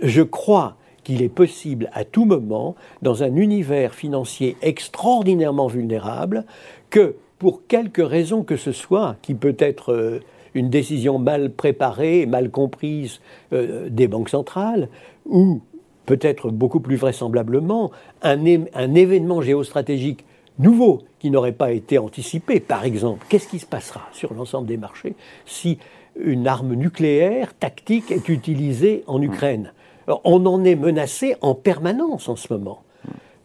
[0.02, 0.76] Je crois
[1.10, 6.46] qu'il est possible à tout moment, dans un univers financier extraordinairement vulnérable,
[6.92, 10.20] que pour quelque raison que ce soit, qui peut être euh,
[10.54, 13.22] une décision mal préparée, mal comprise
[13.54, 14.88] euh, des banques centrales,
[15.26, 15.62] ou
[16.06, 17.90] peut-être beaucoup plus vraisemblablement
[18.22, 18.38] un,
[18.76, 20.26] un événement géostratégique
[20.60, 22.60] nouveau qui n'aurait pas été anticipé.
[22.60, 25.16] Par exemple, qu'est-ce qui se passera sur l'ensemble des marchés
[25.48, 25.80] si
[26.24, 29.72] une arme nucléaire tactique est utilisée en Ukraine?
[30.24, 32.84] On en est menacé en permanence en ce moment.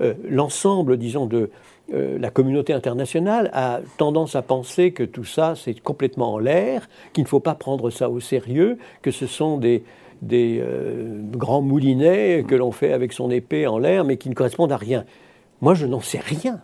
[0.01, 1.51] Euh, l'ensemble, disons, de
[1.93, 6.89] euh, la communauté internationale a tendance à penser que tout ça, c'est complètement en l'air,
[7.13, 9.85] qu'il ne faut pas prendre ça au sérieux, que ce sont des,
[10.33, 14.73] euh, grands moulinets que l'on fait avec son épée en l'air, mais qui ne correspondent
[14.73, 15.05] à rien.
[15.61, 16.61] Moi, je n'en sais rien.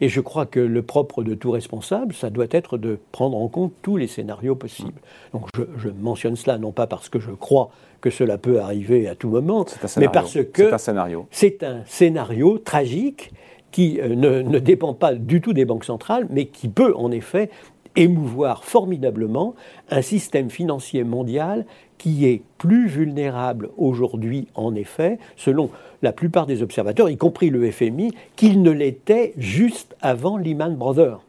[0.00, 3.48] Et je crois que le propre de tout responsable, ça doit être de prendre en
[3.48, 5.00] compte tous les scénarios possibles.
[5.32, 9.14] Donc je, mentionne cela non pas parce que je crois que cela peut arriver à
[9.14, 9.64] tout moment,
[9.96, 11.26] mais parce que c'est un scénario.
[11.30, 13.32] C'est un scénario tragique
[13.72, 17.10] qui euh, ne, ne dépend pas du tout des banques centrales, mais qui peut en
[17.10, 17.50] effet
[17.96, 19.54] émouvoir formidablement
[19.90, 21.64] un système financier mondial
[21.98, 25.70] qui est plus vulnérable aujourd'hui, en effet, selon
[26.02, 31.20] la plupart des observateurs, y compris le FMI, qu'il ne l'était juste avant Lehman Brothers.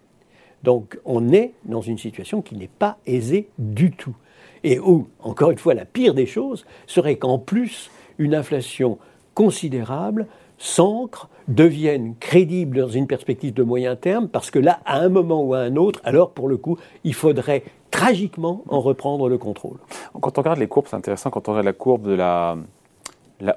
[0.64, 4.16] Donc on est dans une situation qui n'est pas aisée du tout.
[4.64, 8.98] Et où, encore une fois, la pire des choses serait qu'en plus, une inflation
[9.34, 10.28] considérable
[10.58, 15.44] s'ancre, devienne crédible dans une perspective de moyen terme, parce que là, à un moment
[15.44, 19.78] ou à un autre, alors pour le coup, il faudrait tragiquement en reprendre le contrôle.
[20.20, 22.58] Quand on regarde les courbes, c'est intéressant, quand on regarde la courbe de la,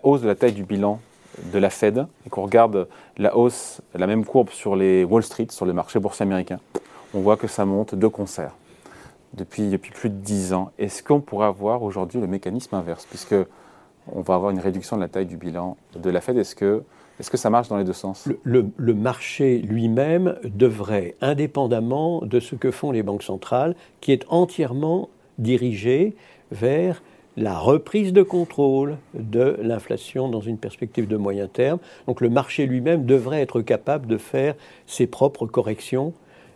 [0.02, 1.00] hausse de la taille du bilan
[1.52, 5.46] de la Fed et qu'on regarde la hausse, la même courbe sur les Wall Street,
[5.50, 6.60] sur le marché boursier américain,
[7.14, 8.52] on voit que ça monte de concert
[9.34, 10.70] depuis, depuis plus de 10 ans.
[10.78, 13.06] Est-ce qu'on pourrait avoir aujourd'hui le mécanisme inverse?
[13.06, 13.34] Puisque
[14.12, 16.36] on va avoir une réduction de la taille du bilan de la Fed.
[16.36, 16.82] Est-ce que,
[17.20, 18.28] est que ça marche dans les deux sens?
[18.44, 25.08] Le, marché lui-même devrait, indépendamment de ce que font les banques centrales, qui est entièrement
[25.38, 26.14] dirigé
[26.50, 27.02] vers
[27.36, 31.78] la reprise de contrôle de l'inflation dans une perspective de moyen terme.
[32.06, 34.54] Donc le marché lui-même devrait être capable de faire
[34.86, 36.12] ses propres corrections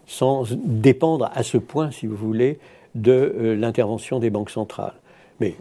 [0.07, 2.59] sans dépendre à ce point, si vous voulez,
[2.95, 4.95] de euh, l'intervention des banques centrales.
[5.41, 5.55] Mais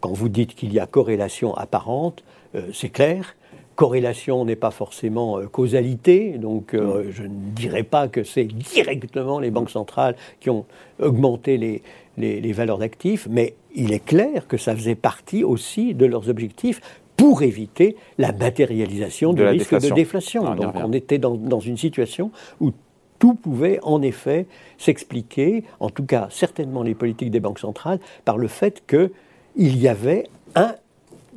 [0.00, 3.34] quand vous dites qu'il y a corrélation apparente, euh, c'est clair.
[3.76, 9.50] Corrélation n'est pas forcément euh, causalité, donc je ne dirais pas que c'est directement les
[9.50, 10.64] banques centrales qui ont
[11.00, 11.82] augmenté les,
[12.18, 16.80] les, valeurs d'actifs, mais il est clair que ça faisait partie aussi de leurs objectifs
[17.16, 20.44] pour éviter la matérialisation du risque de déflation.
[20.46, 22.30] Ah, Donc on était dans, dans, une situation
[22.60, 22.72] où
[23.18, 24.46] tout pouvait en effet
[24.78, 29.88] s'expliquer, en tout cas certainement les politiques des banques centrales, par le fait qu'il y
[29.88, 30.74] avait un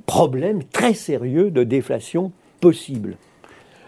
[0.05, 3.17] problème très sérieux de déflation possible.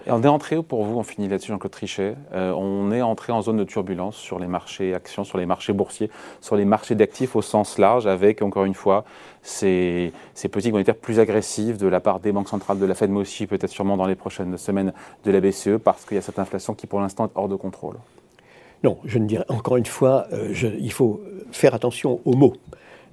[0.09, 3.41] On est entré, pour vous, on finit là-dessus, Jean-Claude Trichet, euh, on est entré en
[3.41, 7.35] zone de turbulence sur les marchés actions, sur les marchés boursiers, sur les marchés d'actifs
[7.35, 9.03] au sens large, avec, encore une fois,
[9.41, 10.13] ces,
[10.49, 13.47] politiques monétaires plus agressives de la part des banques centrales, de la Fed, mais aussi
[13.47, 14.93] peut-être sûrement dans les prochaines semaines
[15.25, 17.55] de la BCE, parce qu'il y a cette inflation qui, pour l'instant, est hors de
[17.55, 17.97] contrôle.
[18.85, 21.19] Non, je ne dirais, encore une fois, euh, il faut
[21.51, 22.53] faire attention aux mots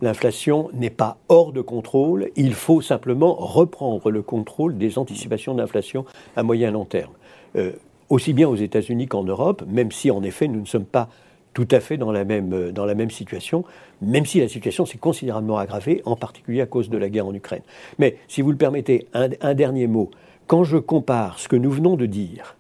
[0.03, 6.05] l'inflation n'est pas hors de contrôle, il faut simplement reprendre le contrôle des anticipations d'inflation
[6.37, 7.13] à moyen et long terme.
[7.57, 7.73] Euh,
[8.11, 11.09] aussi bien aux États-Unis qu'en Europe, même si en effet nous ne sommes pas
[11.55, 13.65] tout à fait dans la même, euh, dans la même situation,
[14.03, 17.35] même si la situation s'est considérablement aggravée, en particulier à cause de la guerre en
[17.35, 17.63] Ukraine.
[17.99, 20.11] Mais si vous le permettez, un, un dernier mot.
[20.47, 22.57] Quand je compare ce que nous venons de dire,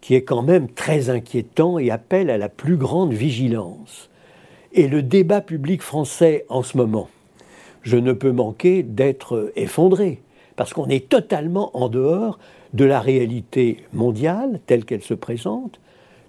[0.00, 4.10] qui est quand même très inquiétant et appelle à la plus grande vigilance,
[4.72, 7.08] et le débat public français en ce moment,
[7.82, 10.20] je ne peux manquer d'être effondré,
[10.56, 12.38] parce qu'on est totalement en dehors
[12.74, 15.80] de la réalité mondiale telle qu'elle se présente,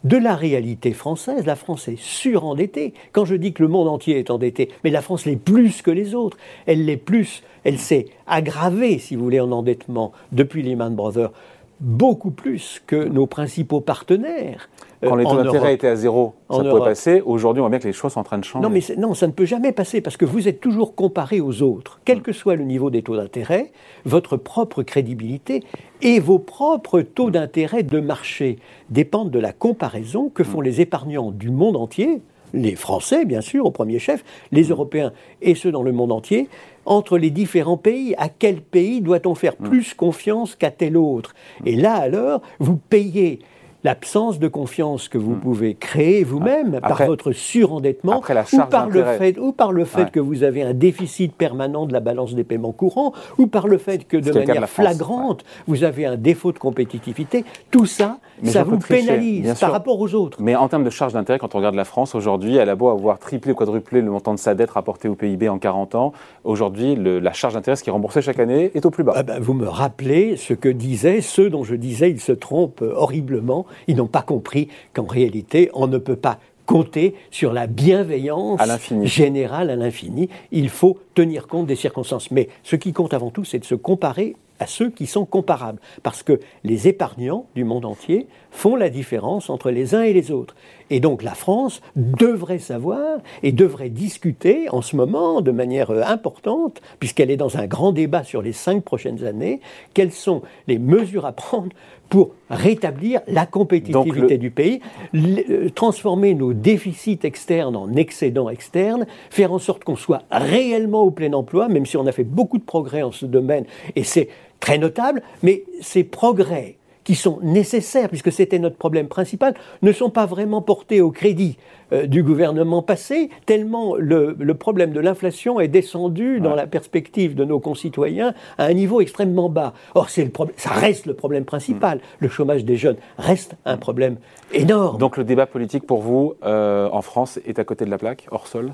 [0.04, 1.46] de la réalité française.
[1.46, 2.94] La France est surendettée.
[3.12, 5.92] Quand je dis que le monde entier est endetté, mais la France l'est plus que
[5.92, 6.38] les autres.
[6.66, 7.44] Elle l'est plus.
[7.64, 11.32] Elle s'est aggravée, si vous voulez, en endettement depuis Lehman Brothers,
[11.80, 14.70] beaucoup plus que nos principaux partenaires.
[15.04, 17.22] Quand les taux d'intérêt étaient à zéro, ça pouvait passer.
[17.26, 18.64] Aujourd'hui, on voit bien que les choses sont en train de changer.
[18.64, 21.62] Non, mais non, ça ne peut jamais passer parce que vous êtes toujours comparé aux
[21.62, 22.00] autres.
[22.06, 22.22] Quel mm.
[22.22, 23.72] que soit le niveau des taux d'intérêt,
[24.06, 25.64] votre propre crédibilité
[26.02, 28.60] et vos propres taux d'intérêt de marché
[28.90, 30.66] dépendent de la comparaison que font mm.
[30.66, 32.22] les épargnants du monde entier,
[32.54, 34.72] les Français, bien sûr, au premier chef, les mm.
[34.72, 36.48] Européens et ceux dans le monde entier,
[36.86, 38.14] entre les différents pays.
[38.18, 41.34] À quel pays doit-on faire plus confiance qu'à tel autre?
[41.66, 43.40] Et là, alors, vous payez
[43.84, 45.40] l'absence de confiance que vous hmm.
[45.40, 48.22] pouvez créer vous-même par votre surendettement
[48.54, 51.94] ou, par le fait, ou par le fait que vous avez un déficit permanent de
[51.94, 56.06] la balance des paiements courants ou par le fait que de manière flagrante vous avez
[56.06, 60.38] un défaut de compétitivité, tout ça, ça vous pénalise par rapport aux autres.
[60.42, 62.90] Mais en termes de charge d'intérêt, quand on regarde la France aujourd'hui, elle a beau
[62.90, 66.14] avoir triplé ou quadruplé le montant de sa dette rapporté au PIB en 40 ans,
[66.44, 69.14] aujourd'hui la charge d'intérêt, ce qui est remboursé chaque année, est au plus bas.
[69.16, 72.82] Ah ben, vous me rappelez ce que disaient ceux dont je disais ils se trompent
[72.82, 78.62] horriblement ils n'ont pas compris qu'en réalité, on ne peut pas compter sur la bienveillance
[79.04, 80.30] générale à l'infini.
[80.52, 82.32] Il faut tenir compte des circonstances.
[82.32, 85.80] Mais ce qui compte avant tout, c'est de se comparer à ceux qui sont comparables.
[86.04, 90.32] Parce que les épargnants du monde entier font la différence entre les uns et les
[90.32, 90.56] autres.
[90.92, 96.04] Et donc la France devrait savoir et devrait discuter en ce moment de manière euh,
[96.06, 99.62] importante, puisqu'elle est dans un grand débat sur les cinq prochaines années,
[99.94, 101.72] quelles sont les mesures à prendre
[102.10, 104.82] pour rétablir la compétitivité du pays,
[105.16, 111.12] euh, transformer nos déficits externes en excédents externes, faire en sorte qu'on soit réellement au
[111.12, 113.64] plein emploi, même si on a fait beaucoup de progrès en ce domaine,
[113.96, 114.28] et c'est
[114.60, 120.10] très notable, mais ces progrès qui sont nécessaires, puisque c'était notre problème principal, ne sont
[120.10, 121.58] pas vraiment portés au crédit
[121.94, 127.44] euh, du gouvernement passé, tellement le, problème de l'inflation est descendu dans la perspective de
[127.44, 129.74] nos concitoyens à un niveau extrêmement bas.
[129.96, 131.98] Or, c'est le problème, ça reste le problème principal.
[131.98, 132.02] Mm.
[132.20, 134.18] Le chômage des jeunes reste un problème
[134.54, 134.98] énorme.
[134.98, 138.28] Donc le débat politique pour vous, euh, en France, est à côté de la plaque,
[138.32, 138.74] hors sol?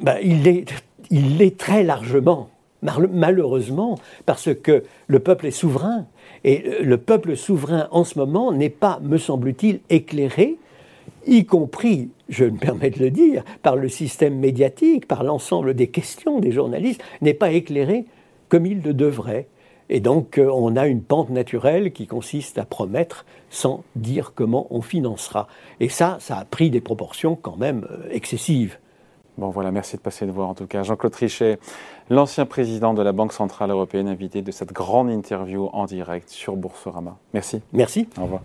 [0.00, 0.66] Ben, il, est,
[1.10, 2.48] il est très largement
[2.82, 6.06] malheureusement, parce que le peuple est souverain.
[6.44, 10.56] Et le peuple souverain, en ce moment, n'est pas, me semble-t-il, éclairé,
[11.26, 15.88] y compris, je me permets de le dire, par le système médiatique, par l'ensemble des
[15.88, 18.06] questions des journalistes, n'est pas éclairé
[18.48, 19.46] comme il le devrait.
[19.90, 24.66] Et donc, euh, on a une pente naturelle qui consiste à promettre sans dire comment
[24.70, 25.48] on financera.
[25.80, 28.78] Et ça, ça a pris des proportions quand même euh, excessives.
[29.38, 30.82] Bon voilà, merci de passer de voir en tout cas.
[30.82, 31.60] Jean-Claude Trichet,
[32.10, 36.56] l'ancien président de la Banque Centrale Européenne, invité de cette grande interview en direct sur
[36.56, 37.16] Boursorama.
[37.32, 37.62] Merci.
[37.72, 38.08] Merci.
[38.18, 38.42] Au revoir.